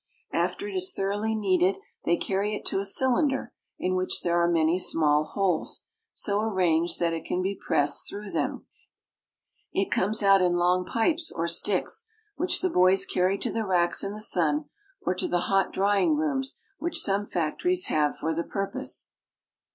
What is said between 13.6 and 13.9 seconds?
AND MOUNT VESUVIUS. 42 1